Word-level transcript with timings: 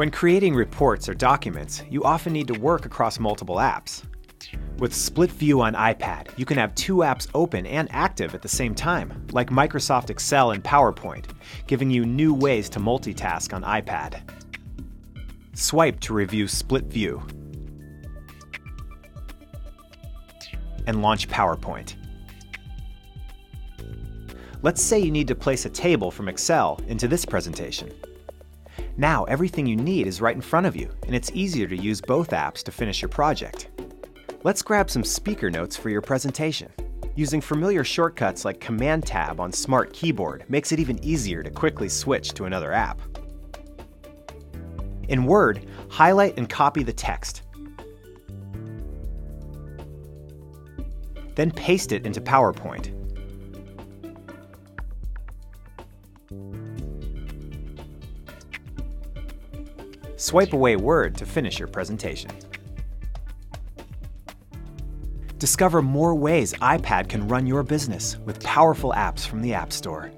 When 0.00 0.10
creating 0.10 0.54
reports 0.54 1.10
or 1.10 1.14
documents, 1.14 1.82
you 1.90 2.04
often 2.04 2.32
need 2.32 2.46
to 2.46 2.58
work 2.58 2.86
across 2.86 3.20
multiple 3.20 3.56
apps. 3.56 4.02
With 4.78 4.94
Split 4.94 5.30
View 5.30 5.60
on 5.60 5.74
iPad, 5.74 6.28
you 6.38 6.46
can 6.46 6.56
have 6.56 6.74
two 6.74 7.00
apps 7.04 7.28
open 7.34 7.66
and 7.66 7.86
active 7.92 8.34
at 8.34 8.40
the 8.40 8.48
same 8.48 8.74
time, 8.74 9.26
like 9.32 9.50
Microsoft 9.50 10.08
Excel 10.08 10.52
and 10.52 10.64
PowerPoint, 10.64 11.26
giving 11.66 11.90
you 11.90 12.06
new 12.06 12.32
ways 12.32 12.70
to 12.70 12.80
multitask 12.80 13.52
on 13.52 13.62
iPad. 13.62 14.22
Swipe 15.52 16.00
to 16.00 16.14
review 16.14 16.48
Split 16.48 16.86
View. 16.86 17.22
And 20.86 21.02
launch 21.02 21.28
PowerPoint. 21.28 21.96
Let's 24.62 24.80
say 24.80 24.98
you 24.98 25.10
need 25.10 25.28
to 25.28 25.34
place 25.34 25.66
a 25.66 25.70
table 25.70 26.10
from 26.10 26.26
Excel 26.26 26.80
into 26.88 27.06
this 27.06 27.26
presentation. 27.26 27.92
Now 29.00 29.24
everything 29.24 29.64
you 29.64 29.76
need 29.76 30.06
is 30.06 30.20
right 30.20 30.36
in 30.36 30.42
front 30.42 30.66
of 30.66 30.76
you, 30.76 30.90
and 31.06 31.16
it's 31.16 31.30
easier 31.32 31.66
to 31.66 31.74
use 31.74 32.02
both 32.02 32.32
apps 32.32 32.62
to 32.64 32.70
finish 32.70 33.00
your 33.00 33.08
project. 33.08 33.70
Let's 34.44 34.60
grab 34.60 34.90
some 34.90 35.04
speaker 35.04 35.50
notes 35.50 35.74
for 35.74 35.88
your 35.88 36.02
presentation. 36.02 36.70
Using 37.14 37.40
familiar 37.40 37.82
shortcuts 37.82 38.44
like 38.44 38.60
Command 38.60 39.06
Tab 39.06 39.40
on 39.40 39.54
Smart 39.54 39.94
Keyboard 39.94 40.44
makes 40.50 40.70
it 40.70 40.78
even 40.78 41.02
easier 41.02 41.42
to 41.42 41.50
quickly 41.50 41.88
switch 41.88 42.34
to 42.34 42.44
another 42.44 42.74
app. 42.74 43.00
In 45.08 45.24
Word, 45.24 45.66
highlight 45.88 46.36
and 46.36 46.46
copy 46.46 46.82
the 46.82 46.92
text. 46.92 47.40
Then 51.36 51.50
paste 51.52 51.92
it 51.92 52.04
into 52.04 52.20
PowerPoint. 52.20 52.94
Swipe 60.20 60.52
away 60.52 60.76
Word 60.76 61.16
to 61.16 61.24
finish 61.24 61.58
your 61.58 61.66
presentation. 61.66 62.30
Discover 65.38 65.80
more 65.80 66.14
ways 66.14 66.52
iPad 66.60 67.08
can 67.08 67.26
run 67.26 67.46
your 67.46 67.62
business 67.62 68.18
with 68.26 68.44
powerful 68.44 68.92
apps 68.94 69.26
from 69.26 69.40
the 69.40 69.54
App 69.54 69.72
Store. 69.72 70.10